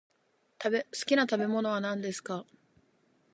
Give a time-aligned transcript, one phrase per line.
[0.63, 0.71] 好
[1.05, 2.47] きな食べ物は何ですか。